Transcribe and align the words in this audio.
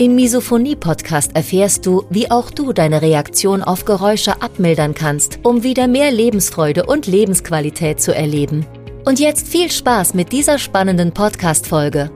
Im 0.00 0.14
Misophonie-Podcast 0.14 1.36
erfährst 1.36 1.84
du, 1.84 2.06
wie 2.08 2.30
auch 2.30 2.50
du 2.50 2.72
deine 2.72 3.02
Reaktion 3.02 3.62
auf 3.62 3.84
Geräusche 3.84 4.40
abmildern 4.40 4.94
kannst, 4.94 5.40
um 5.42 5.62
wieder 5.62 5.88
mehr 5.88 6.10
Lebensfreude 6.10 6.86
und 6.86 7.06
Lebensqualität 7.06 8.00
zu 8.00 8.14
erleben. 8.14 8.64
Und 9.04 9.20
jetzt 9.20 9.46
viel 9.46 9.70
Spaß 9.70 10.14
mit 10.14 10.32
dieser 10.32 10.58
spannenden 10.58 11.12
Podcast-Folge. 11.12 12.10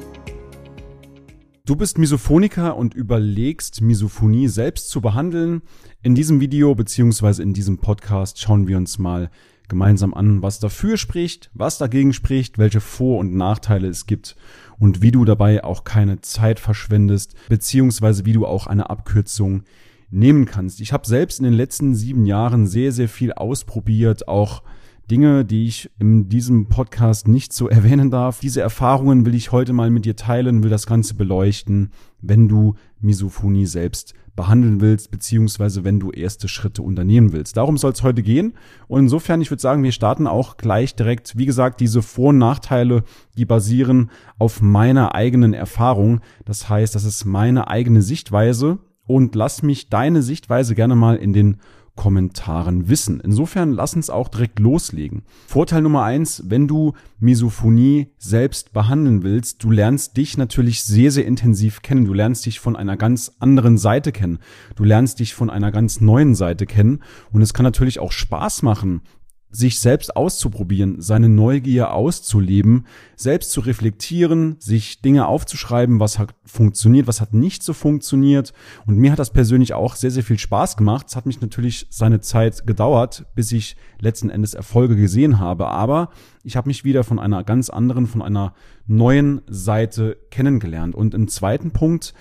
Du 1.67 1.77
bist 1.77 1.99
Misophoniker 1.99 2.75
und 2.75 2.95
überlegst, 2.95 3.83
Misophonie 3.83 4.49
selbst 4.49 4.89
zu 4.89 5.03
behandeln. 5.03 5.61
In 6.03 6.15
diesem 6.15 6.41
Video 6.41 6.75
bzw. 6.75 7.43
in 7.43 7.53
diesem 7.53 7.77
Podcast 7.77 8.41
schauen 8.41 8.67
wir 8.67 8.79
uns 8.79 8.99
mal 8.99 9.29
gemeinsam 9.69 10.15
an, 10.15 10.43
was 10.43 10.61
dafür 10.61 10.97
spricht, 10.97 11.51
was 11.55 11.79
dagegen 11.79 12.13
spricht, 12.13 12.59
welche 12.59 12.81
Vor- 12.81 13.19
und 13.19 13.35
Nachteile 13.35 13.89
es 13.89 14.07
gibt 14.07 14.37
und 14.79 15.03
wie 15.03 15.11
du 15.11 15.25
dabei 15.25 15.65
auch 15.65 15.85
keine 15.85 16.21
Zeit 16.21 16.61
verschwendest, 16.61 17.35
beziehungsweise 17.49 18.27
wie 18.27 18.33
du 18.33 18.47
auch 18.47 18.67
eine 18.67 18.91
Abkürzung 18.91 19.63
nehmen 20.11 20.45
kannst. 20.45 20.81
Ich 20.81 20.93
habe 20.93 21.07
selbst 21.07 21.39
in 21.39 21.45
den 21.45 21.55
letzten 21.55 21.95
sieben 21.95 22.27
Jahren 22.27 22.67
sehr, 22.67 22.93
sehr 22.93 23.09
viel 23.09 23.33
ausprobiert, 23.33 24.29
auch 24.29 24.63
Dinge, 25.11 25.45
die 25.45 25.67
ich 25.67 25.91
in 25.99 26.29
diesem 26.29 26.69
Podcast 26.69 27.29
nicht 27.29 27.53
so 27.53 27.69
erwähnen 27.71 28.11
darf. 28.11 28.41
Diese 28.41 28.61
Erfahrungen 28.61 29.27
will 29.27 29.35
ich 29.35 29.53
heute 29.53 29.73
mal 29.73 29.91
mit 29.91 30.05
dir 30.05 30.17
teilen, 30.17 30.63
will 30.63 30.71
das 30.71 30.87
Ganze 30.87 31.15
beleuchten, 31.15 31.91
wenn 32.21 32.49
du 32.49 32.75
Misophonie 33.01 33.67
selbst 33.67 34.15
behandeln 34.37 34.81
willst, 34.81 35.11
beziehungsweise 35.11 35.85
wenn 35.85 36.01
du 36.01 36.11
erste 36.11 36.49
Schritte 36.49 36.83
unternehmen 36.83 37.33
willst. 37.33 37.57
Darum 37.57 37.79
soll 37.79 37.93
es 37.93 38.03
heute 38.03 38.23
gehen. 38.23 38.55
Und 38.89 39.01
insofern, 39.01 39.41
ich 39.41 39.51
würde 39.51 39.61
sagen, 39.61 39.83
wir 39.83 39.93
starten 39.93 40.27
auch 40.27 40.57
gleich 40.57 40.97
direkt. 40.97 41.37
Wie 41.37 41.47
gesagt, 41.47 41.81
diese 41.81 42.03
Vor- 42.03 42.31
und 42.31 42.39
Nachteile, 42.39 43.05
die 43.37 43.45
basieren 43.45 44.11
auf 44.39 44.61
meiner 44.61 45.15
eigenen 45.15 45.55
Erfahrung. 45.55 46.21
Das 46.45 46.69
heißt, 46.69 46.95
das 46.95 47.05
ist 47.05 47.25
meine 47.25 47.69
eigene 47.69 48.03
Sichtweise. 48.03 48.79
Und 49.07 49.35
lass 49.35 49.63
mich 49.63 49.91
deine 49.91 50.23
Sichtweise 50.23 50.75
gerne 50.75 50.97
mal 50.97 51.17
in 51.17 51.33
den 51.33 51.59
Kommentaren 51.97 52.89
wissen. 52.89 53.21
Insofern 53.21 53.73
lass 53.73 53.95
uns 53.95 54.11
auch 54.11 54.29
direkt 54.29 54.59
loslegen. 54.59 55.23
Vorteil 55.47 55.83
Nummer 55.83 56.03
eins, 56.03 56.43
wenn 56.47 56.67
du 56.67 56.93
Misophonie 57.21 58.09
selbst 58.19 58.73
behandeln 58.73 59.23
willst, 59.23 59.63
du 59.63 59.71
lernst 59.71 60.17
dich 60.17 60.37
natürlich 60.37 60.83
sehr, 60.83 61.13
sehr 61.13 61.25
intensiv 61.25 61.83
kennen. 61.83 62.05
Du 62.05 62.13
lernst 62.13 62.47
dich 62.47 62.59
von 62.59 62.75
einer 62.75 62.97
ganz 62.97 63.33
anderen 63.39 63.79
Seite 63.79 64.11
kennen. 64.11 64.39
Du 64.75 64.85
lernst 64.85 65.21
dich 65.21 65.35
von 65.35 65.51
einer 65.51 65.71
ganz 65.71 66.01
neuen 66.01 66.35
Seite 66.35 66.67
kennen. 66.67 67.03
Und 67.33 67.43
es 67.43 67.55
kann 67.55 67.65
natürlich 67.65 68.01
auch 68.01 68.13
Spaß 68.13 68.63
machen, 68.63 69.03
sich 69.55 69.79
selbst 69.79 70.17
auszuprobieren, 70.17 71.01
seine 71.01 71.29
Neugier 71.29 71.93
auszuleben, 71.93 72.87
selbst 73.15 73.53
zu 73.53 73.61
reflektieren, 73.61 74.57
sich 74.59 75.01
Dinge 75.01 75.29
aufzuschreiben, 75.29 76.01
was 76.01 76.19
hat 76.19 76.35
funktioniert, 76.45 77.07
was 77.07 77.21
hat 77.21 77.35
nicht 77.35 77.63
so 77.63 77.73
funktioniert. 77.73 78.53
Und 78.85 78.99
mir 78.99 79.13
hat 79.13 79.21
das 79.21 79.33
persönlich 79.33 79.73
auch 79.73 79.95
sehr, 79.95 80.11
sehr 80.11 80.25
viel 80.25 80.41
Spaß 80.41 80.77
gemacht. 80.77 81.07
Es 81.09 81.15
hat 81.15 81.27
mich 81.27 81.41
natürlich 81.41 81.87
seine 81.89 82.21
Zeit 82.21 82.67
gedauert, 82.67 83.27
bis 83.37 83.53
ich 83.53 83.77
letzten 84.01 84.29
Endes 84.29 84.55
Erfolge 84.55 84.97
gesehen 84.97 85.39
habe. 85.39 85.69
Aber 85.69 86.11
ich 86.43 86.57
habe 86.57 86.69
mich 86.69 86.83
wieder 86.83 87.05
von 87.05 87.21
einer 87.21 87.45
ganz 87.45 87.71
anderen, 87.71 88.09
von 88.09 88.23
einer 88.23 88.55
neuen 88.89 89.41
Seite 89.47 90.17
kennengelernt. 90.33 90.97
Und 90.97 91.15
im 91.15 91.29
zweiten 91.29 91.71
Punkt, 91.71 92.13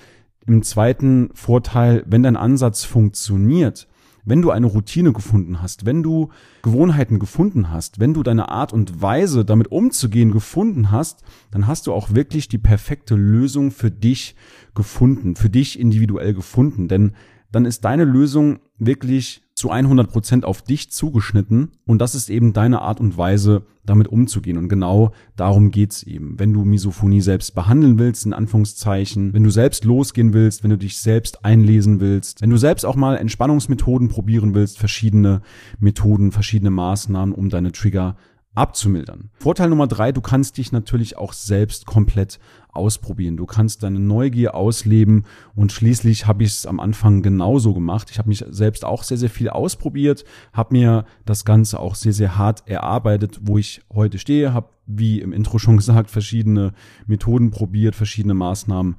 im 0.45 0.61
zweiten 0.61 1.31
Vorteil, 1.33 2.03
wenn 2.05 2.21
dein 2.21 2.37
Ansatz 2.37 2.83
funktioniert, 2.83 3.87
wenn 4.25 4.41
du 4.41 4.51
eine 4.51 4.67
Routine 4.67 5.13
gefunden 5.13 5.61
hast, 5.61 5.85
wenn 5.85 6.03
du 6.03 6.29
Gewohnheiten 6.61 7.19
gefunden 7.19 7.69
hast, 7.69 7.99
wenn 7.99 8.13
du 8.13 8.23
deine 8.23 8.49
Art 8.49 8.73
und 8.73 9.01
Weise 9.01 9.45
damit 9.45 9.71
umzugehen 9.71 10.31
gefunden 10.31 10.91
hast, 10.91 11.23
dann 11.51 11.67
hast 11.67 11.87
du 11.87 11.93
auch 11.93 12.13
wirklich 12.13 12.47
die 12.47 12.57
perfekte 12.57 13.15
Lösung 13.15 13.71
für 13.71 13.91
dich 13.91 14.35
gefunden, 14.75 15.35
für 15.35 15.49
dich 15.49 15.79
individuell 15.79 16.33
gefunden. 16.33 16.87
Denn 16.87 17.13
dann 17.51 17.65
ist 17.65 17.85
deine 17.85 18.05
Lösung 18.05 18.59
wirklich 18.79 19.42
zu 19.63 19.71
100 19.71 20.11
Prozent 20.11 20.43
auf 20.43 20.61
dich 20.61 20.91
zugeschnitten 20.91 21.71
und 21.85 21.99
das 21.99 22.15
ist 22.15 22.29
eben 22.29 22.51
deine 22.51 22.81
Art 22.81 22.99
und 22.99 23.17
Weise, 23.17 23.63
damit 23.85 24.09
umzugehen. 24.09 24.57
Und 24.57 24.67
genau 24.67 25.13
darum 25.37 25.71
geht's 25.71 26.03
eben. 26.03 26.37
Wenn 26.37 26.51
du 26.51 26.65
Misophonie 26.65 27.21
selbst 27.21 27.55
behandeln 27.55 27.97
willst, 27.97 28.25
in 28.25 28.33
Anführungszeichen, 28.33 29.33
wenn 29.33 29.45
du 29.45 29.49
selbst 29.49 29.85
losgehen 29.85 30.33
willst, 30.33 30.63
wenn 30.63 30.71
du 30.71 30.77
dich 30.77 30.97
selbst 30.97 31.45
einlesen 31.45 32.01
willst, 32.01 32.41
wenn 32.41 32.49
du 32.49 32.57
selbst 32.57 32.85
auch 32.85 32.97
mal 32.97 33.15
Entspannungsmethoden 33.15 34.09
probieren 34.09 34.53
willst, 34.53 34.79
verschiedene 34.79 35.41
Methoden, 35.79 36.33
verschiedene 36.33 36.71
Maßnahmen, 36.71 37.33
um 37.33 37.47
deine 37.47 37.71
Trigger 37.71 38.17
abzumildern. 38.55 39.29
Vorteil 39.33 39.69
Nummer 39.69 39.87
drei, 39.87 40.11
du 40.11 40.19
kannst 40.19 40.57
dich 40.57 40.73
natürlich 40.73 41.17
auch 41.17 41.31
selbst 41.31 41.85
komplett 41.85 42.37
ausprobieren. 42.73 43.37
Du 43.37 43.45
kannst 43.45 43.83
deine 43.83 43.99
Neugier 43.99 44.55
ausleben 44.55 45.25
und 45.55 45.71
schließlich 45.71 46.27
habe 46.27 46.43
ich 46.43 46.49
es 46.49 46.65
am 46.65 46.79
Anfang 46.79 47.21
genauso 47.21 47.73
gemacht. 47.73 48.09
Ich 48.11 48.17
habe 48.17 48.29
mich 48.29 48.43
selbst 48.49 48.85
auch 48.85 49.03
sehr, 49.03 49.17
sehr 49.17 49.29
viel 49.29 49.49
ausprobiert, 49.49 50.25
habe 50.53 50.75
mir 50.75 51.05
das 51.25 51.45
Ganze 51.45 51.79
auch 51.79 51.95
sehr, 51.95 52.13
sehr 52.13 52.37
hart 52.37 52.67
erarbeitet, 52.67 53.39
wo 53.43 53.57
ich 53.57 53.81
heute 53.93 54.17
stehe, 54.17 54.53
habe, 54.53 54.69
wie 54.85 55.21
im 55.21 55.33
Intro 55.33 55.59
schon 55.59 55.77
gesagt, 55.83 56.09
verschiedene 56.09 56.73
Methoden 57.05 57.51
probiert, 57.51 57.95
verschiedene 57.95 58.33
Maßnahmen 58.33 58.95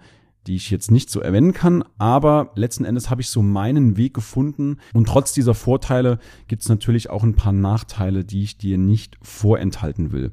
die 0.46 0.56
ich 0.56 0.70
jetzt 0.70 0.90
nicht 0.90 1.10
so 1.10 1.20
erwähnen 1.20 1.52
kann, 1.52 1.84
aber 1.98 2.52
letzten 2.54 2.84
Endes 2.84 3.10
habe 3.10 3.20
ich 3.20 3.28
so 3.28 3.42
meinen 3.42 3.96
Weg 3.96 4.14
gefunden 4.14 4.78
und 4.92 5.08
trotz 5.08 5.32
dieser 5.32 5.54
Vorteile 5.54 6.18
gibt 6.48 6.62
es 6.62 6.68
natürlich 6.68 7.10
auch 7.10 7.22
ein 7.22 7.34
paar 7.34 7.52
Nachteile, 7.52 8.24
die 8.24 8.42
ich 8.42 8.58
dir 8.58 8.78
nicht 8.78 9.16
vorenthalten 9.22 10.12
will. 10.12 10.32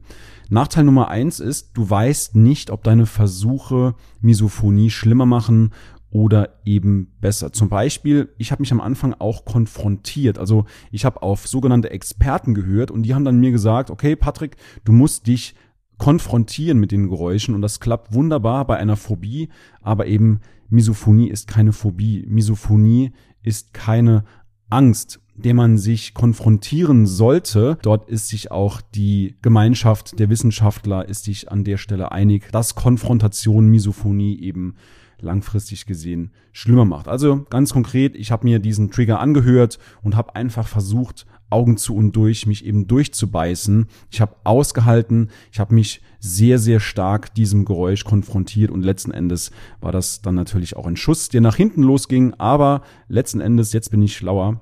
Nachteil 0.49 0.83
Nummer 0.83 1.07
eins 1.07 1.39
ist, 1.39 1.71
du 1.73 1.89
weißt 1.89 2.35
nicht, 2.35 2.71
ob 2.71 2.83
deine 2.83 3.05
Versuche 3.05 3.95
Misophonie 4.19 4.89
schlimmer 4.89 5.25
machen 5.25 5.71
oder 6.11 6.59
eben 6.65 7.13
besser. 7.21 7.53
Zum 7.53 7.69
Beispiel, 7.69 8.29
ich 8.37 8.51
habe 8.51 8.61
mich 8.61 8.71
am 8.73 8.81
Anfang 8.81 9.15
auch 9.17 9.45
konfrontiert. 9.45 10.37
Also 10.37 10.65
ich 10.91 11.05
habe 11.05 11.23
auf 11.23 11.47
sogenannte 11.47 11.89
Experten 11.89 12.53
gehört 12.53 12.91
und 12.91 13.03
die 13.03 13.15
haben 13.15 13.23
dann 13.23 13.39
mir 13.39 13.51
gesagt, 13.51 13.89
okay, 13.89 14.17
Patrick, 14.17 14.57
du 14.83 14.91
musst 14.91 15.27
dich 15.27 15.55
konfrontieren 16.01 16.79
mit 16.79 16.91
den 16.91 17.09
Geräuschen 17.09 17.53
und 17.53 17.61
das 17.61 17.79
klappt 17.79 18.11
wunderbar 18.11 18.65
bei 18.65 18.75
einer 18.75 18.97
Phobie, 18.97 19.49
aber 19.83 20.07
eben 20.07 20.39
Misophonie 20.67 21.29
ist 21.29 21.47
keine 21.47 21.73
Phobie. 21.73 22.25
Misophonie 22.27 23.11
ist 23.43 23.75
keine 23.75 24.23
Angst, 24.71 25.19
der 25.35 25.53
man 25.53 25.77
sich 25.77 26.15
konfrontieren 26.15 27.05
sollte. 27.05 27.77
Dort 27.83 28.09
ist 28.09 28.29
sich 28.29 28.49
auch 28.49 28.81
die 28.81 29.35
Gemeinschaft 29.43 30.17
der 30.17 30.31
Wissenschaftler 30.31 31.07
ist 31.07 31.25
sich 31.25 31.51
an 31.51 31.63
der 31.63 31.77
Stelle 31.77 32.11
einig, 32.11 32.51
dass 32.51 32.73
Konfrontation 32.73 33.67
Misophonie 33.67 34.41
eben 34.41 34.77
langfristig 35.21 35.85
gesehen 35.85 36.31
schlimmer 36.51 36.85
macht. 36.85 37.07
Also 37.07 37.45
ganz 37.49 37.73
konkret, 37.73 38.15
ich 38.15 38.31
habe 38.31 38.45
mir 38.45 38.59
diesen 38.59 38.91
Trigger 38.91 39.19
angehört 39.19 39.79
und 40.01 40.15
habe 40.15 40.35
einfach 40.35 40.67
versucht, 40.67 41.25
Augen 41.51 41.77
zu 41.77 41.95
und 41.95 42.15
durch, 42.15 42.47
mich 42.47 42.65
eben 42.65 42.87
durchzubeißen. 42.87 43.87
Ich 44.09 44.21
habe 44.21 44.35
ausgehalten, 44.43 45.29
ich 45.51 45.59
habe 45.59 45.75
mich 45.75 46.01
sehr, 46.19 46.57
sehr 46.57 46.79
stark 46.79 47.35
diesem 47.35 47.65
Geräusch 47.65 48.05
konfrontiert 48.05 48.71
und 48.71 48.83
letzten 48.83 49.11
Endes 49.11 49.51
war 49.81 49.91
das 49.91 50.21
dann 50.21 50.35
natürlich 50.35 50.75
auch 50.75 50.87
ein 50.87 50.97
Schuss, 50.97 51.29
der 51.29 51.41
nach 51.41 51.55
hinten 51.55 51.83
losging, 51.83 52.33
aber 52.37 52.81
letzten 53.07 53.41
Endes, 53.41 53.73
jetzt 53.73 53.91
bin 53.91 54.01
ich 54.01 54.15
schlauer 54.15 54.61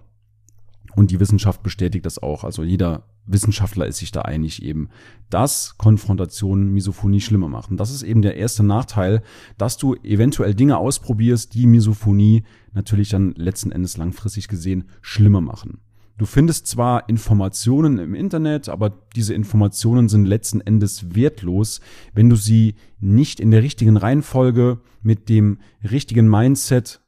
und 0.96 1.12
die 1.12 1.20
Wissenschaft 1.20 1.64
bestätigt 1.64 2.06
das 2.06 2.22
auch. 2.22 2.44
Also 2.44 2.64
jeder 2.64 3.04
Wissenschaftler 3.32 3.88
ist 3.88 3.98
sich 3.98 4.12
da 4.12 4.24
einig 4.24 4.64
eben, 4.64 4.90
dass 5.30 5.78
Konfrontation 5.78 6.70
Misophonie 6.74 7.22
schlimmer 7.22 7.48
machen. 7.48 7.78
Das 7.78 7.92
ist 7.92 8.04
eben 8.04 8.22
der 8.22 8.36
erste 8.36 8.64
Nachteil, 8.64 9.22
dass 9.58 9.78
du 9.78 9.96
eventuell 9.96 10.56
Dinge 10.56 10.78
ausprobierst, 10.78 11.54
die 11.54 11.68
Misophonie 11.68 12.44
natürlich 12.74 13.10
dann 13.10 13.34
letzten 13.36 13.72
Endes 13.72 13.98
langfristig 13.98 14.48
gesehen 14.48 14.86
schlimmer 15.02 15.42
machen. 15.42 15.80
Du 16.18 16.26
findest 16.26 16.68
zwar 16.68 17.08
Informationen 17.08 17.98
im 17.98 18.14
Internet, 18.14 18.68
aber 18.68 18.90
diese 19.16 19.34
Informationen 19.34 20.10
sind 20.10 20.26
letzten 20.26 20.60
Endes 20.60 21.16
wertlos, 21.16 21.80
wenn 22.14 22.30
du 22.30 22.36
sie 22.36 22.76
nicht 23.00 23.40
in 23.40 23.52
der 23.52 23.64
richtigen 23.64 23.96
Reihenfolge 23.96 24.82
mit 25.02 25.30
dem 25.30 25.60
richtigen 25.90 26.28
Mindset 26.28 27.00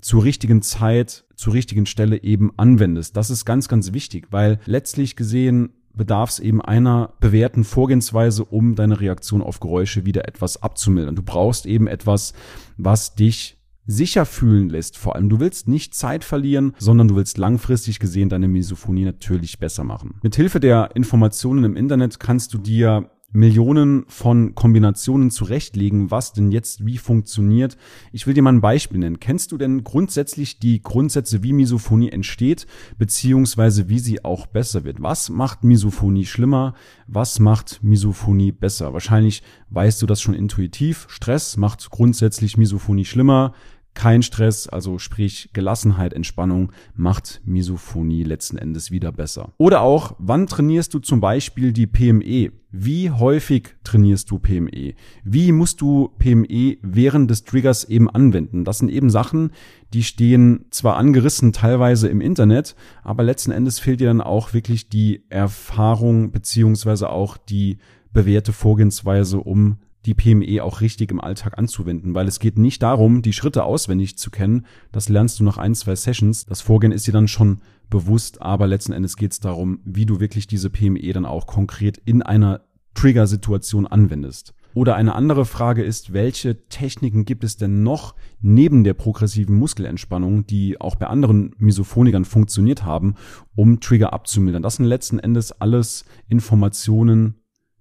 zur 0.00 0.24
richtigen 0.24 0.62
Zeit, 0.62 1.25
zur 1.36 1.52
richtigen 1.52 1.86
Stelle 1.86 2.22
eben 2.22 2.50
anwendest. 2.56 3.16
Das 3.16 3.30
ist 3.30 3.44
ganz, 3.44 3.68
ganz 3.68 3.92
wichtig, 3.92 4.28
weil 4.30 4.58
letztlich 4.66 5.16
gesehen 5.16 5.70
bedarf 5.94 6.30
es 6.30 6.38
eben 6.38 6.60
einer 6.60 7.14
bewährten 7.20 7.64
Vorgehensweise, 7.64 8.44
um 8.44 8.74
deine 8.74 9.00
Reaktion 9.00 9.42
auf 9.42 9.60
Geräusche 9.60 10.04
wieder 10.04 10.28
etwas 10.28 10.62
abzumildern. 10.62 11.16
Du 11.16 11.22
brauchst 11.22 11.66
eben 11.66 11.86
etwas, 11.86 12.34
was 12.76 13.14
dich 13.14 13.56
sicher 13.86 14.26
fühlen 14.26 14.68
lässt. 14.68 14.98
Vor 14.98 15.14
allem, 15.14 15.28
du 15.28 15.40
willst 15.40 15.68
nicht 15.68 15.94
Zeit 15.94 16.24
verlieren, 16.24 16.74
sondern 16.78 17.08
du 17.08 17.16
willst 17.16 17.38
langfristig 17.38 17.98
gesehen 17.98 18.28
deine 18.28 18.48
Misophonie 18.48 19.04
natürlich 19.04 19.58
besser 19.58 19.84
machen. 19.84 20.16
Mithilfe 20.22 20.60
der 20.60 20.90
Informationen 20.94 21.64
im 21.64 21.76
Internet 21.76 22.18
kannst 22.18 22.52
du 22.52 22.58
dir 22.58 23.10
Millionen 23.32 24.04
von 24.08 24.54
Kombinationen 24.54 25.30
zurechtlegen, 25.30 26.10
was 26.10 26.32
denn 26.32 26.50
jetzt 26.50 26.86
wie 26.86 26.98
funktioniert. 26.98 27.76
Ich 28.12 28.26
will 28.26 28.34
dir 28.34 28.42
mal 28.42 28.52
ein 28.52 28.60
Beispiel 28.60 28.98
nennen. 28.98 29.20
Kennst 29.20 29.52
du 29.52 29.58
denn 29.58 29.84
grundsätzlich 29.84 30.58
die 30.58 30.82
Grundsätze, 30.82 31.42
wie 31.42 31.52
Misophonie 31.52 32.10
entsteht, 32.10 32.66
beziehungsweise 32.98 33.88
wie 33.88 33.98
sie 33.98 34.24
auch 34.24 34.46
besser 34.46 34.84
wird? 34.84 35.02
Was 35.02 35.28
macht 35.28 35.64
Misophonie 35.64 36.24
schlimmer? 36.24 36.74
Was 37.06 37.38
macht 37.38 37.82
Misophonie 37.82 38.52
besser? 38.52 38.92
Wahrscheinlich 38.92 39.42
weißt 39.70 40.00
du 40.00 40.06
das 40.06 40.22
schon 40.22 40.34
intuitiv. 40.34 41.06
Stress 41.08 41.56
macht 41.56 41.90
grundsätzlich 41.90 42.56
Misophonie 42.56 43.04
schlimmer 43.04 43.52
kein 43.96 44.22
Stress, 44.22 44.68
also 44.68 44.98
sprich 44.98 45.50
Gelassenheit, 45.52 46.12
Entspannung, 46.12 46.70
macht 46.94 47.40
Misophonie 47.44 48.22
letzten 48.22 48.58
Endes 48.58 48.92
wieder 48.92 49.10
besser. 49.10 49.52
Oder 49.56 49.80
auch, 49.80 50.14
wann 50.18 50.46
trainierst 50.46 50.94
du 50.94 51.00
zum 51.00 51.20
Beispiel 51.20 51.72
die 51.72 51.88
PME? 51.88 52.52
Wie 52.70 53.10
häufig 53.10 53.74
trainierst 53.84 54.30
du 54.30 54.38
PME? 54.38 54.94
Wie 55.24 55.50
musst 55.50 55.80
du 55.80 56.10
PME 56.18 56.76
während 56.82 57.30
des 57.30 57.44
Triggers 57.44 57.84
eben 57.84 58.10
anwenden? 58.10 58.64
Das 58.64 58.78
sind 58.78 58.90
eben 58.90 59.08
Sachen, 59.08 59.50
die 59.94 60.02
stehen 60.02 60.66
zwar 60.70 60.96
angerissen 60.96 61.52
teilweise 61.52 62.08
im 62.08 62.20
Internet, 62.20 62.76
aber 63.02 63.22
letzten 63.22 63.50
Endes 63.50 63.78
fehlt 63.78 64.00
dir 64.00 64.08
dann 64.08 64.20
auch 64.20 64.52
wirklich 64.52 64.90
die 64.90 65.22
Erfahrung 65.30 66.32
beziehungsweise 66.32 67.08
auch 67.08 67.38
die 67.38 67.78
bewährte 68.12 68.52
Vorgehensweise, 68.52 69.38
um 69.38 69.78
die 70.06 70.14
PME 70.14 70.62
auch 70.62 70.80
richtig 70.80 71.10
im 71.10 71.20
Alltag 71.20 71.58
anzuwenden, 71.58 72.14
weil 72.14 72.28
es 72.28 72.38
geht 72.38 72.58
nicht 72.58 72.82
darum, 72.82 73.22
die 73.22 73.32
Schritte 73.32 73.64
auswendig 73.64 74.16
zu 74.16 74.30
kennen. 74.30 74.66
Das 74.92 75.08
lernst 75.08 75.40
du 75.40 75.44
nach 75.44 75.58
ein, 75.58 75.74
zwei 75.74 75.96
Sessions. 75.96 76.46
Das 76.46 76.60
Vorgehen 76.60 76.92
ist 76.92 77.06
dir 77.06 77.12
dann 77.12 77.28
schon 77.28 77.58
bewusst, 77.90 78.40
aber 78.40 78.66
letzten 78.66 78.92
Endes 78.92 79.16
geht 79.16 79.32
es 79.32 79.40
darum, 79.40 79.80
wie 79.84 80.06
du 80.06 80.20
wirklich 80.20 80.46
diese 80.46 80.70
PME 80.70 81.12
dann 81.12 81.26
auch 81.26 81.46
konkret 81.46 81.98
in 82.04 82.22
einer 82.22 82.62
Trigger-Situation 82.94 83.86
anwendest. 83.86 84.54
Oder 84.74 84.94
eine 84.94 85.14
andere 85.14 85.46
Frage 85.46 85.82
ist, 85.82 86.12
welche 86.12 86.68
Techniken 86.68 87.24
gibt 87.24 87.44
es 87.44 87.56
denn 87.56 87.82
noch 87.82 88.14
neben 88.42 88.84
der 88.84 88.92
progressiven 88.92 89.56
Muskelentspannung, 89.56 90.46
die 90.46 90.80
auch 90.80 90.96
bei 90.96 91.06
anderen 91.06 91.54
Misophonikern 91.56 92.26
funktioniert 92.26 92.84
haben, 92.84 93.14
um 93.54 93.80
Trigger 93.80 94.12
abzumildern? 94.12 94.62
Das 94.62 94.76
sind 94.76 94.84
letzten 94.84 95.18
Endes 95.18 95.50
alles 95.52 96.04
Informationen, 96.28 97.36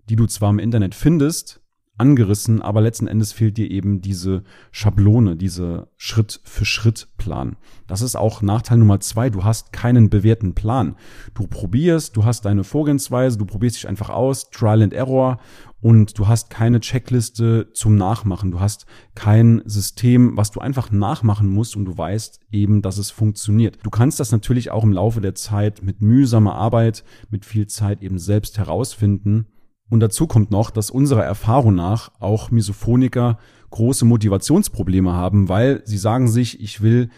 die 0.08 0.16
du 0.16 0.26
zwar 0.26 0.50
im 0.52 0.60
Internet 0.60 0.96
findest, 0.96 1.62
angerissen, 1.98 2.62
aber 2.62 2.82
letzten 2.82 3.08
Endes 3.08 3.32
fehlt 3.32 3.58
dir 3.58 3.70
eben 3.72 4.02
diese 4.02 4.44
Schablone, 4.72 5.36
diese 5.36 5.88
Schritt-für-Schritt-Plan. 5.98 7.56
Das 7.88 8.02
ist 8.02 8.16
auch 8.16 8.42
Nachteil 8.42 8.78
Nummer 8.78 9.00
zwei. 9.00 9.30
Du 9.30 9.44
hast 9.44 9.72
keinen 9.72 10.10
bewährten 10.10 10.54
Plan. 10.56 10.96
Du 11.34 11.48
probierst, 11.48 12.16
du 12.18 12.26
hast 12.26 12.46
deine 12.46 12.64
Vorgehensweise, 12.64 13.38
du 13.38 13.46
probierst 13.46 13.78
dich 13.78 13.88
einfach 13.88 14.10
aus, 14.10 14.50
Trial 14.50 14.82
and 14.82 14.94
Error 14.94 15.40
und 15.82 16.18
du 16.18 16.28
hast 16.28 16.50
keine 16.50 16.80
Checkliste 16.80 17.70
zum 17.74 17.96
Nachmachen. 17.96 18.52
Du 18.52 18.60
hast 18.60 18.88
kein 19.14 19.62
System, 19.66 20.36
was 20.36 20.52
du 20.52 20.60
einfach 20.60 20.92
nachmachen 20.92 21.48
musst 21.48 21.76
und 21.76 21.86
du 21.86 21.96
weißt 21.98 22.40
eben, 22.52 22.82
dass 22.82 22.98
es 22.98 23.12
funktioniert. 23.12 23.78
Du 23.84 23.90
kannst 23.90 24.20
das 24.20 24.32
natürlich 24.32 24.72
auch 24.72 24.84
im 24.84 24.94
Laufe 24.94 25.22
der 25.22 25.36
Zeit 25.36 25.84
mit 25.84 26.02
mühsamer 26.02 26.56
Arbeit, 26.56 27.04
mit 27.30 27.46
viel 27.46 27.68
Zeit 27.68 28.02
eben 28.02 28.18
selbst 28.18 28.58
herausfinden. 28.58 29.46
Und 29.90 30.00
dazu 30.00 30.28
kommt 30.28 30.52
noch, 30.52 30.72
dass 30.72 30.90
unserer 30.90 31.24
Erfahrung 31.24 31.76
nach 31.76 32.12
auch 32.20 32.52
Misophoniker 32.52 33.38
große 33.70 34.06
Motivationsprobleme 34.06 35.14
haben, 35.14 35.50
weil 35.50 35.82
sie 35.86 35.98
sagen 35.98 36.28
sich, 36.28 36.60
ich 36.62 36.82
will 36.82 37.10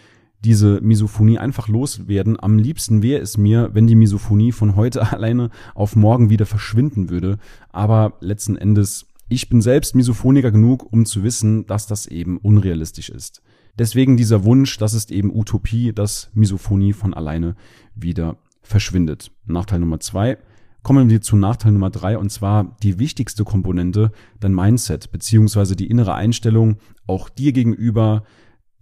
diese 0.43 0.81
Misophonie 0.81 1.39
einfach 1.39 1.67
loswerden. 1.67 2.37
Am 2.39 2.57
liebsten 2.57 3.01
wäre 3.01 3.21
es 3.21 3.37
mir, 3.37 3.69
wenn 3.73 3.87
die 3.87 3.95
Misophonie 3.95 4.51
von 4.51 4.75
heute 4.75 5.11
alleine 5.11 5.49
auf 5.75 5.95
morgen 5.95 6.29
wieder 6.29 6.45
verschwinden 6.45 7.09
würde. 7.09 7.37
Aber 7.69 8.13
letzten 8.19 8.57
Endes, 8.57 9.07
ich 9.29 9.49
bin 9.49 9.61
selbst 9.61 9.95
Misophoniker 9.95 10.51
genug, 10.51 10.91
um 10.91 11.05
zu 11.05 11.23
wissen, 11.23 11.65
dass 11.65 11.87
das 11.87 12.05
eben 12.05 12.37
unrealistisch 12.37 13.09
ist. 13.09 13.41
Deswegen 13.77 14.17
dieser 14.17 14.43
Wunsch, 14.43 14.77
das 14.77 14.93
ist 14.93 15.11
eben 15.11 15.35
Utopie, 15.35 15.93
dass 15.93 16.31
Misophonie 16.33 16.93
von 16.93 17.13
alleine 17.13 17.55
wieder 17.95 18.37
verschwindet. 18.63 19.31
Nachteil 19.45 19.79
Nummer 19.79 19.99
zwei, 19.99 20.37
Kommen 20.87 21.09
wir 21.09 21.19
zu 21.19 21.35
Nachteil 21.35 21.73
Nummer 21.73 21.89
drei 21.89 22.17
und 22.17 22.31
zwar 22.31 22.77
die 22.81 22.97
wichtigste 22.97 23.43
Komponente, 23.43 24.09
dein 24.39 24.55
Mindset 24.55 25.11
beziehungsweise 25.11 25.75
die 25.75 25.87
innere 25.87 26.13
Einstellung 26.13 26.77
auch 27.07 27.27
dir 27.27 27.51
gegenüber, 27.51 28.23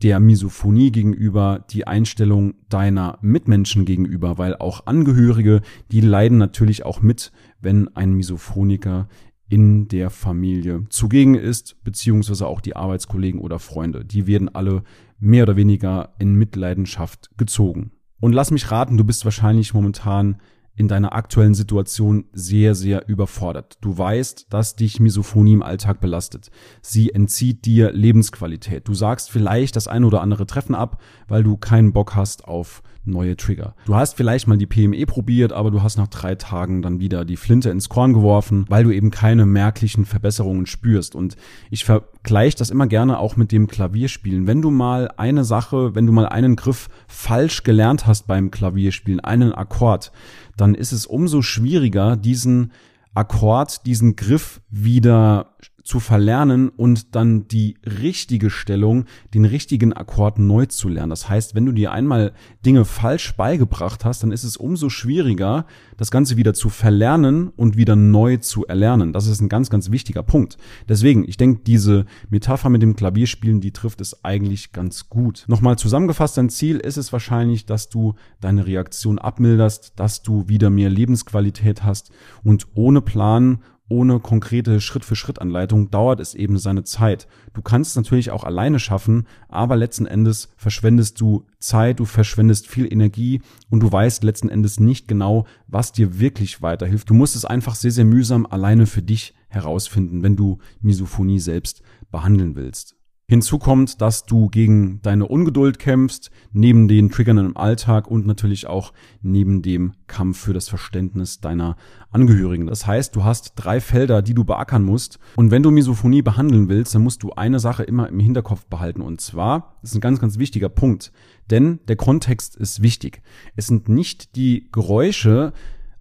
der 0.03 0.19
Misophonie 0.19 0.91
gegenüber, 0.91 1.65
die 1.71 1.87
Einstellung 1.87 2.53
deiner 2.69 3.17
Mitmenschen 3.21 3.85
gegenüber, 3.85 4.37
weil 4.37 4.55
auch 4.55 4.85
Angehörige, 4.85 5.61
die 5.91 5.99
leiden 5.99 6.37
natürlich 6.37 6.85
auch 6.85 7.01
mit, 7.01 7.31
wenn 7.59 7.87
ein 7.95 8.13
Misophoniker 8.13 9.07
in 9.49 9.87
der 9.87 10.11
Familie 10.11 10.83
zugegen 10.89 11.33
ist, 11.33 11.83
beziehungsweise 11.83 12.45
auch 12.45 12.61
die 12.61 12.75
Arbeitskollegen 12.75 13.41
oder 13.41 13.57
Freunde. 13.57 14.05
Die 14.05 14.27
werden 14.27 14.53
alle 14.53 14.83
mehr 15.17 15.41
oder 15.41 15.55
weniger 15.55 16.13
in 16.19 16.35
Mitleidenschaft 16.35 17.31
gezogen. 17.35 17.93
Und 18.19 18.33
lass 18.33 18.51
mich 18.51 18.69
raten, 18.69 18.95
du 18.95 19.03
bist 19.03 19.25
wahrscheinlich 19.25 19.73
momentan 19.73 20.37
in 20.75 20.87
deiner 20.87 21.13
aktuellen 21.13 21.53
Situation 21.53 22.25
sehr, 22.33 22.75
sehr 22.75 23.07
überfordert. 23.07 23.77
Du 23.81 23.97
weißt, 23.97 24.47
dass 24.49 24.75
dich 24.75 24.99
Misophonie 24.99 25.53
im 25.53 25.63
Alltag 25.63 25.99
belastet. 26.01 26.51
Sie 26.81 27.11
entzieht 27.11 27.65
dir 27.65 27.91
Lebensqualität. 27.91 28.87
Du 28.87 28.93
sagst 28.93 29.31
vielleicht 29.31 29.75
das 29.75 29.87
eine 29.87 30.05
oder 30.05 30.21
andere 30.21 30.45
Treffen 30.45 30.75
ab, 30.75 31.01
weil 31.27 31.43
du 31.43 31.57
keinen 31.57 31.93
Bock 31.93 32.15
hast 32.15 32.45
auf 32.45 32.83
neue 33.05 33.37
Trigger. 33.37 33.75
Du 33.85 33.95
hast 33.95 34.15
vielleicht 34.15 34.47
mal 34.47 34.57
die 34.57 34.65
PME 34.65 35.05
probiert, 35.05 35.53
aber 35.53 35.71
du 35.71 35.81
hast 35.81 35.97
nach 35.97 36.07
drei 36.07 36.35
Tagen 36.35 36.81
dann 36.81 36.99
wieder 36.99 37.25
die 37.25 37.37
Flinte 37.37 37.69
ins 37.69 37.89
Korn 37.89 38.13
geworfen, 38.13 38.65
weil 38.69 38.83
du 38.83 38.91
eben 38.91 39.11
keine 39.11 39.45
merklichen 39.45 40.05
Verbesserungen 40.05 40.65
spürst. 40.65 41.15
Und 41.15 41.35
ich 41.69 41.85
vergleiche 41.85 42.57
das 42.57 42.69
immer 42.69 42.87
gerne 42.87 43.19
auch 43.19 43.35
mit 43.35 43.51
dem 43.51 43.67
Klavierspielen. 43.67 44.47
Wenn 44.47 44.61
du 44.61 44.71
mal 44.71 45.11
eine 45.17 45.43
Sache, 45.43 45.95
wenn 45.95 46.05
du 46.05 46.11
mal 46.11 46.27
einen 46.27 46.55
Griff 46.55 46.89
falsch 47.07 47.63
gelernt 47.63 48.07
hast 48.07 48.27
beim 48.27 48.51
Klavierspielen, 48.51 49.19
einen 49.19 49.53
Akkord, 49.53 50.11
dann 50.57 50.75
ist 50.75 50.91
es 50.91 51.05
umso 51.05 51.41
schwieriger, 51.41 52.15
diesen 52.15 52.71
Akkord, 53.13 53.85
diesen 53.85 54.15
Griff 54.15 54.61
wieder 54.69 55.55
zu 55.85 55.99
verlernen 55.99 56.69
und 56.69 57.15
dann 57.15 57.47
die 57.47 57.77
richtige 57.85 58.49
Stellung, 58.49 59.05
den 59.35 59.45
richtigen 59.45 59.93
Akkord 59.93 60.39
neu 60.39 60.65
zu 60.65 60.89
lernen. 60.89 61.11
Das 61.11 61.29
heißt, 61.29 61.53
wenn 61.53 61.65
du 61.65 61.71
dir 61.71 61.91
einmal 61.91 62.33
Dinge 62.65 62.85
falsch 62.85 63.37
beigebracht 63.37 64.03
hast, 64.03 64.23
dann 64.23 64.31
ist 64.31 64.43
es 64.43 64.57
umso 64.57 64.89
schwieriger, 64.89 65.67
das 65.95 66.09
Ganze 66.09 66.37
wieder 66.37 66.55
zu 66.55 66.69
verlernen 66.69 67.49
und 67.49 67.77
wieder 67.77 67.95
neu 67.95 68.37
zu 68.37 68.65
erlernen. 68.65 69.13
Das 69.13 69.27
ist 69.27 69.41
ein 69.41 69.47
ganz, 69.47 69.69
ganz 69.69 69.91
wichtiger 69.91 70.23
Punkt. 70.23 70.57
Deswegen, 70.89 71.23
ich 71.27 71.37
denke, 71.37 71.61
diese 71.65 72.05
Metapher 72.31 72.69
mit 72.69 72.81
dem 72.81 72.95
Klavierspielen, 72.95 73.61
die 73.61 73.71
trifft 73.71 74.01
es 74.01 74.25
eigentlich 74.25 74.71
ganz 74.71 75.07
gut. 75.07 75.45
Nochmal 75.47 75.77
zusammengefasst, 75.77 76.37
dein 76.37 76.49
Ziel 76.49 76.77
ist 76.77 76.97
es 76.97 77.13
wahrscheinlich, 77.13 77.67
dass 77.67 77.89
du 77.89 78.15
deine 78.41 78.65
Reaktion 78.65 79.19
abmilderst, 79.19 79.93
dass 79.97 80.23
du 80.23 80.47
wieder 80.47 80.71
mehr 80.71 80.89
Lebensqualität 80.89 81.83
hast 81.83 82.09
und 82.43 82.65
ohne 82.73 83.01
Plan 83.01 83.59
ohne 83.87 84.19
konkrete 84.19 84.81
Schritt-für-Schritt-Anleitung 84.81 85.91
dauert 85.91 86.19
es 86.19 86.33
eben 86.33 86.57
seine 86.57 86.83
Zeit. 86.83 87.27
Du 87.53 87.61
kannst 87.61 87.91
es 87.91 87.95
natürlich 87.95 88.31
auch 88.31 88.43
alleine 88.43 88.79
schaffen, 88.79 89.27
aber 89.47 89.75
letzten 89.75 90.07
Endes 90.07 90.49
verschwendest 90.57 91.21
du 91.21 91.45
Zeit, 91.59 91.99
du 91.99 92.05
verschwendest 92.05 92.67
viel 92.67 92.91
Energie 92.91 93.41
und 93.69 93.81
du 93.81 93.91
weißt 93.91 94.23
letzten 94.23 94.49
Endes 94.49 94.79
nicht 94.79 95.07
genau, 95.07 95.45
was 95.67 95.91
dir 95.91 96.19
wirklich 96.19 96.61
weiterhilft. 96.61 97.09
Du 97.09 97.13
musst 97.13 97.35
es 97.35 97.45
einfach 97.45 97.75
sehr, 97.75 97.91
sehr 97.91 98.05
mühsam 98.05 98.45
alleine 98.45 98.87
für 98.87 99.03
dich 99.03 99.35
herausfinden, 99.49 100.23
wenn 100.23 100.35
du 100.35 100.59
Misophonie 100.81 101.39
selbst 101.39 101.81
behandeln 102.11 102.55
willst. 102.55 102.95
Hinzu 103.27 103.57
kommt, 103.57 104.01
dass 104.01 104.27
du 104.27 104.49
gegen 104.49 105.01
deine 105.01 105.27
Ungeduld 105.27 105.79
kämpfst, 105.79 106.29
neben 106.53 106.87
den 106.87 107.09
Triggern 107.09 107.39
im 107.39 107.57
Alltag 107.57 108.07
und 108.07 108.27
natürlich 108.27 108.67
auch 108.67 108.93
neben 109.23 109.63
dem 109.63 109.93
Kampf 110.05 110.37
für 110.37 110.53
das 110.53 110.69
Verständnis 110.69 111.39
deiner 111.39 111.75
Angehörigen. 112.11 112.67
Das 112.67 112.85
heißt, 112.85 113.15
du 113.15 113.23
hast 113.23 113.53
drei 113.55 113.81
Felder, 113.81 114.21
die 114.21 114.35
du 114.35 114.43
beackern 114.43 114.83
musst. 114.83 115.17
Und 115.37 115.49
wenn 115.49 115.63
du 115.63 115.71
Misophonie 115.71 116.21
behandeln 116.21 116.69
willst, 116.69 116.93
dann 116.93 117.01
musst 117.01 117.23
du 117.23 117.31
eine 117.31 117.59
Sache 117.59 117.81
immer 117.81 118.07
im 118.09 118.19
Hinterkopf 118.19 118.67
behalten. 118.67 119.01
Und 119.01 119.21
zwar, 119.21 119.79
das 119.81 119.91
ist 119.91 119.97
ein 119.97 120.01
ganz, 120.01 120.19
ganz 120.19 120.37
wichtiger 120.37 120.69
Punkt, 120.69 121.11
denn 121.49 121.79
der 121.87 121.95
Kontext 121.95 122.55
ist 122.55 122.83
wichtig. 122.83 123.23
Es 123.55 123.65
sind 123.65 123.89
nicht 123.89 124.35
die 124.35 124.69
Geräusche, 124.71 125.51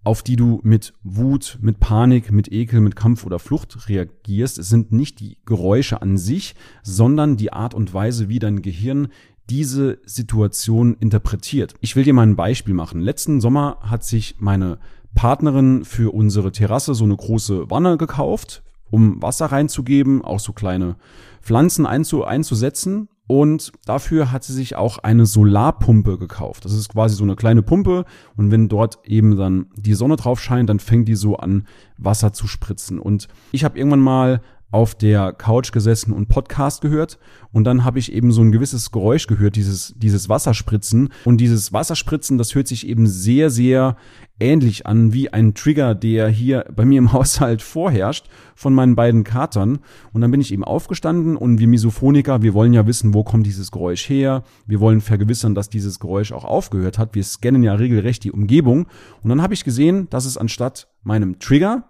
auf 0.05 0.21
die 0.21 0.35
du 0.35 0.61
mit 0.63 0.93
Wut, 1.03 1.57
mit 1.61 1.79
Panik, 1.79 2.31
mit 2.31 2.51
Ekel, 2.51 2.79
mit 2.79 2.95
Kampf 2.95 3.25
oder 3.25 3.39
Flucht 3.39 3.89
reagierst. 3.89 4.63
Sind 4.63 4.91
nicht 4.91 5.19
die 5.19 5.37
Geräusche 5.45 6.01
an 6.01 6.17
sich, 6.17 6.55
sondern 6.83 7.37
die 7.37 7.51
Art 7.51 7.73
und 7.73 7.93
Weise, 7.93 8.29
wie 8.29 8.39
dein 8.39 8.61
Gehirn 8.61 9.09
diese 9.49 9.99
Situation 10.05 10.95
interpretiert. 10.99 11.73
Ich 11.81 11.95
will 11.95 12.03
dir 12.03 12.13
mal 12.13 12.23
ein 12.23 12.35
Beispiel 12.35 12.73
machen. 12.73 13.01
Letzten 13.01 13.41
Sommer 13.41 13.79
hat 13.81 14.03
sich 14.03 14.35
meine 14.39 14.79
Partnerin 15.15 15.85
für 15.85 16.13
unsere 16.13 16.51
Terrasse 16.51 16.93
so 16.93 17.03
eine 17.03 17.15
große 17.15 17.69
Wanne 17.71 17.97
gekauft, 17.97 18.63
um 18.91 19.21
Wasser 19.21 19.47
reinzugeben, 19.47 20.21
auch 20.23 20.39
so 20.39 20.53
kleine 20.53 20.97
Pflanzen 21.41 21.85
einzu 21.85 22.23
einzusetzen. 22.23 23.09
Und 23.27 23.71
dafür 23.85 24.31
hat 24.31 24.43
sie 24.43 24.53
sich 24.53 24.75
auch 24.75 24.99
eine 24.99 25.25
Solarpumpe 25.25 26.19
gekauft. 26.19 26.63
Das 26.63 26.73
ist 26.73 26.89
quasi 26.89 27.15
so 27.15 27.23
eine 27.23 27.35
kleine 27.35 27.63
Pumpe 27.63 28.05
und 28.35 28.51
wenn 28.51 28.69
dort 28.69 28.99
eben 29.03 29.35
dann 29.35 29.67
die 29.75 29.95
Sonne 29.95 30.15
drauf 30.15 30.39
scheint, 30.39 30.69
dann 30.69 30.79
fängt 30.79 31.07
die 31.07 31.15
so 31.15 31.37
an, 31.37 31.65
Wasser 31.97 32.33
zu 32.33 32.47
spritzen. 32.47 32.99
Und 32.99 33.27
ich 33.51 33.63
habe 33.63 33.77
irgendwann 33.77 33.99
mal 33.99 34.41
auf 34.75 34.93
der 34.93 35.31
Couch 35.31 35.71
gesessen 35.71 36.11
und 36.11 36.27
Podcast 36.27 36.81
gehört. 36.81 37.17
Und 37.53 37.63
dann 37.63 37.85
habe 37.85 37.97
ich 37.97 38.11
eben 38.11 38.33
so 38.33 38.41
ein 38.41 38.51
gewisses 38.51 38.91
Geräusch 38.91 39.25
gehört, 39.25 39.55
dieses, 39.55 39.93
dieses 39.95 40.27
Wasserspritzen. 40.27 41.13
Und 41.23 41.37
dieses 41.37 41.71
Wasserspritzen, 41.71 42.37
das 42.37 42.53
hört 42.55 42.67
sich 42.67 42.85
eben 42.85 43.07
sehr, 43.07 43.49
sehr 43.49 43.95
ähnlich 44.37 44.85
an 44.85 45.13
wie 45.13 45.31
ein 45.31 45.53
Trigger, 45.53 45.95
der 45.95 46.27
hier 46.27 46.65
bei 46.75 46.83
mir 46.83 46.97
im 46.97 47.13
Haushalt 47.13 47.61
vorherrscht 47.61 48.25
von 48.53 48.73
meinen 48.73 48.97
beiden 48.97 49.23
Katern. 49.23 49.79
Und 50.11 50.19
dann 50.19 50.31
bin 50.31 50.41
ich 50.41 50.51
eben 50.51 50.65
aufgestanden 50.65 51.37
und 51.37 51.57
wir 51.57 51.69
Misophoniker, 51.69 52.41
wir 52.41 52.53
wollen 52.53 52.73
ja 52.73 52.85
wissen, 52.85 53.13
wo 53.13 53.23
kommt 53.23 53.47
dieses 53.47 53.71
Geräusch 53.71 54.09
her, 54.09 54.43
wir 54.67 54.81
wollen 54.81 54.99
vergewissern, 54.99 55.55
dass 55.55 55.69
dieses 55.69 56.01
Geräusch 56.01 56.33
auch 56.33 56.43
aufgehört 56.43 56.99
hat, 56.99 57.15
wir 57.15 57.23
scannen 57.23 57.63
ja 57.63 57.75
regelrecht 57.75 58.25
die 58.25 58.31
Umgebung. 58.33 58.87
Und 59.23 59.29
dann 59.29 59.41
habe 59.41 59.53
ich 59.53 59.63
gesehen, 59.63 60.09
dass 60.09 60.25
es 60.25 60.35
anstatt 60.35 60.89
meinem 61.01 61.39
Trigger 61.39 61.85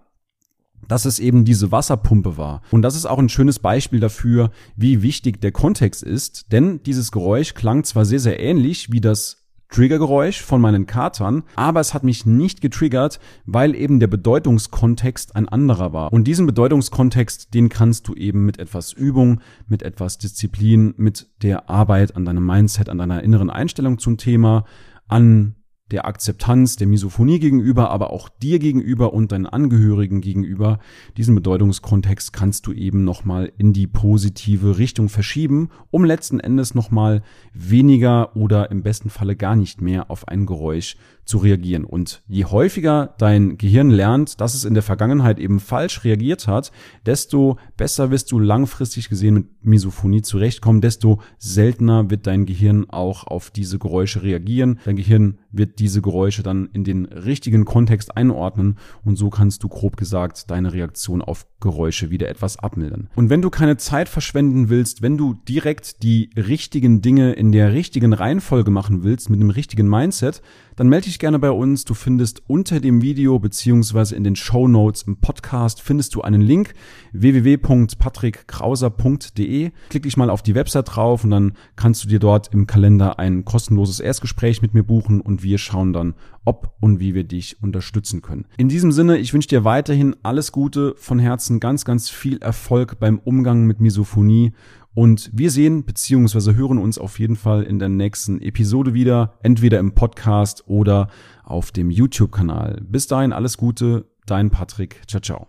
dass 0.88 1.06
es 1.06 1.20
eben 1.20 1.46
diese 1.46 1.72
Wasserpumpe 1.72 2.38
war. 2.38 2.62
Und 2.72 2.82
das 2.82 2.96
ist 2.96 3.06
auch 3.06 3.20
ein 3.20 3.30
schönes 3.30 3.60
Beispiel 3.60 4.00
dafür, 4.00 4.52
wie 4.76 5.02
wichtig 5.02 5.42
der 5.42 5.52
Kontext 5.52 6.04
ist, 6.04 6.52
denn 6.52 6.82
dieses 6.84 7.12
Geräusch 7.12 7.54
klang 7.54 7.84
zwar 7.84 8.06
sehr, 8.06 8.20
sehr 8.20 8.40
ähnlich 8.40 8.92
wie 8.92 9.02
das 9.02 9.46
Triggergeräusch 9.70 10.42
von 10.42 10.62
meinen 10.62 10.86
Katern, 10.86 11.44
aber 11.56 11.80
es 11.80 11.94
hat 11.94 12.04
mich 12.04 12.26
nicht 12.26 12.62
getriggert, 12.62 13.20
weil 13.46 13.76
eben 13.76 14.00
der 14.00 14.08
Bedeutungskontext 14.08 15.36
ein 15.36 15.50
anderer 15.50 15.92
war. 15.92 16.14
Und 16.14 16.26
diesen 16.26 16.46
Bedeutungskontext, 16.46 17.54
den 17.54 17.70
kannst 17.70 18.08
du 18.08 18.14
eben 18.14 18.46
mit 18.46 18.60
etwas 18.60 18.94
Übung, 18.94 19.42
mit 19.68 19.82
etwas 19.82 20.18
Disziplin, 20.18 20.94
mit 20.98 21.28
der 21.42 21.70
Arbeit 21.70 22.16
an 22.16 22.26
deinem 22.26 22.46
Mindset, 22.46 22.90
an 22.90 23.00
deiner 23.00 23.24
inneren 23.24 23.50
Einstellung 23.50 23.98
zum 23.98 24.18
Thema, 24.18 24.66
an 25.08 25.56
der 25.92 26.06
Akzeptanz 26.06 26.78
der 26.78 26.88
Misophonie 26.88 27.40
gegenüber, 27.40 27.92
aber 27.92 28.12
auch 28.12 28.30
dir 28.30 28.58
gegenüber 28.58 29.14
und 29.14 29.32
deinen 29.32 29.46
Angehörigen 29.46 30.20
gegenüber. 30.22 30.80
Diesen 31.16 31.36
Bedeutungskontext 31.36 32.34
kannst 32.34 32.66
du 32.66 32.74
eben 32.74 33.04
nochmal 33.04 33.52
in 33.58 33.72
die 33.72 33.86
positive 33.86 34.80
Richtung 34.80 35.10
verschieben, 35.10 35.70
um 35.92 36.04
letzten 36.04 36.40
Endes 36.40 36.74
nochmal 36.74 37.22
weniger 37.54 38.36
oder 38.36 38.72
im 38.72 38.82
besten 38.82 39.10
Falle 39.10 39.36
gar 39.36 39.56
nicht 39.56 39.80
mehr 39.82 40.10
auf 40.10 40.28
ein 40.28 40.48
Geräusch 40.48 40.98
zu 41.26 41.40
reagieren. 41.40 41.84
Und 41.84 42.22
je 42.28 42.46
häufiger 42.46 43.16
dein 43.18 43.58
Gehirn 43.58 43.90
lernt, 43.90 44.40
dass 44.42 44.54
es 44.54 44.64
in 44.64 44.74
der 44.74 44.84
Vergangenheit 44.84 45.40
eben 45.40 45.60
falsch 45.60 46.04
reagiert 46.04 46.48
hat, 46.48 46.72
desto 47.06 47.58
besser 47.78 48.12
wirst 48.12 48.32
du 48.32 48.40
langfristig 48.40 49.10
gesehen 49.10 49.34
mit 49.34 49.48
Misophonie 49.62 50.22
zurechtkommen, 50.22 50.82
desto 50.82 51.20
seltener 51.38 52.10
wird 52.10 52.28
dein 52.28 52.46
Gehirn 52.46 52.90
auch 52.90 53.26
auf 53.26 53.50
diese 53.50 53.80
Geräusche 53.80 54.24
reagieren. 54.24 54.80
Dein 54.86 54.96
Gehirn 54.96 55.40
wird 55.58 55.80
diese 55.80 56.02
Geräusche 56.02 56.44
dann 56.44 56.70
in 56.74 56.84
den 56.84 57.06
richtigen 57.06 57.66
Kontext 57.66 58.16
einordnen 58.16 58.78
und 59.04 59.16
so 59.16 59.30
kannst 59.30 59.64
du 59.64 59.68
grob 59.68 59.98
gesagt 59.98 60.50
deine 60.52 60.74
Reaktion 60.74 61.22
auf 61.22 61.48
Geräusche 61.66 62.10
wieder 62.12 62.30
etwas 62.30 62.58
abmildern. 62.58 63.10
Und 63.16 63.32
wenn 63.32 63.42
du 63.42 63.50
keine 63.50 63.78
Zeit 63.78 64.08
verschwenden 64.08 64.70
willst, 64.70 65.02
wenn 65.02 65.18
du 65.18 65.34
direkt 65.34 66.04
die 66.04 66.30
richtigen 66.38 67.02
Dinge 67.02 67.34
in 67.34 67.52
der 67.52 67.74
richtigen 67.74 68.14
Reihenfolge 68.14 68.70
machen 68.70 69.04
willst, 69.04 69.32
mit 69.32 69.42
dem 69.42 69.50
richtigen 69.50 69.90
Mindset, 69.90 70.44
dann 70.76 70.90
melde 70.90 71.06
dich 71.06 71.18
gerne 71.18 71.40
bei 71.40 71.50
uns. 71.50 71.86
Du 71.86 71.96
findest 71.96 72.44
unter 72.48 72.80
dem 72.80 73.02
Video 73.02 73.40
beziehungsweise 73.40 74.16
in 74.16 74.24
den 74.24 74.36
Show 74.36 74.68
Notes 74.68 75.02
im 75.04 75.18
Podcast 75.18 75.82
findest 75.82 76.14
du 76.14 76.22
einen 76.22 76.42
Link 76.42 76.76
www.patrickkrauser.de. 77.14 79.72
Klick 79.90 80.04
dich 80.04 80.18
mal 80.18 80.30
auf 80.30 80.44
die 80.44 80.54
Website 80.54 80.96
drauf 80.96 81.24
und 81.24 81.32
dann 81.32 81.54
kannst 81.76 82.04
du 82.04 82.08
dir 82.08 82.20
dort 82.20 82.54
im 82.54 82.68
Kalender 82.68 83.18
ein 83.18 83.44
kostenloses 83.44 84.00
Erstgespräch 84.00 84.62
mit 84.62 84.76
mir 84.76 84.84
buchen 84.84 85.20
und 85.20 85.42
wir 85.42 85.58
schauen 85.58 85.94
dann, 85.94 86.14
ob 86.46 86.74
und 86.80 87.00
wie 87.00 87.14
wir 87.14 87.24
dich 87.24 87.62
unterstützen 87.62 88.22
können. 88.22 88.46
In 88.58 88.70
diesem 88.70 88.92
Sinne, 88.92 89.18
ich 89.18 89.34
wünsche 89.34 89.50
dir 89.50 89.64
weiterhin 89.64 90.16
alles 90.24 90.52
Gute 90.52 90.96
von 90.98 91.20
Herzen, 91.20 91.60
ganz, 91.60 91.86
ganz 91.86 92.10
viel 92.10 92.38
Erfolg 92.38 93.00
beim 93.00 93.20
Umgang 93.20 93.66
mit 93.66 93.82
Misophonie 93.82 94.54
und 94.96 95.30
wir 95.34 95.52
sehen 95.52 95.84
bzw. 95.84 96.54
hören 96.56 96.78
uns 96.78 96.98
auf 96.98 97.20
jeden 97.20 97.36
Fall 97.36 97.64
in 97.64 97.80
der 97.80 97.90
nächsten 97.90 98.42
Episode 98.42 98.94
wieder, 98.94 99.34
entweder 99.44 99.80
im 99.80 99.92
Podcast 99.92 100.64
oder 100.68 101.10
auf 101.44 101.72
dem 101.72 101.92
YouTube-Kanal. 101.92 102.82
Bis 102.88 103.06
dahin 103.06 103.34
alles 103.34 103.58
Gute, 103.58 104.06
dein 104.26 104.50
Patrick. 104.50 105.02
Ciao, 105.08 105.22
ciao. 105.22 105.48